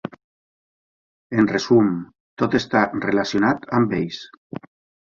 En 1.43 1.51
resum, 1.53 1.93
tot 2.45 2.59
està 2.63 2.85
relacionat 3.07 3.71
amb 3.83 3.97
ells! 4.03 4.25